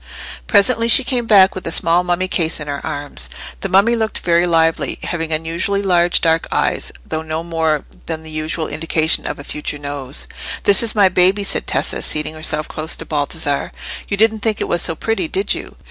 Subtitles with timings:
[0.47, 3.29] Presently she came back with the small mummy case in her arms.
[3.59, 8.31] The mummy looked very lively, having unusually large dark eyes, though no more than the
[8.31, 10.27] usual indication of a future nose.
[10.63, 13.73] "This is my baby," said Tessa, seating herself close to Baldassarre.
[14.07, 15.75] "You didn't think it was so pretty, did you?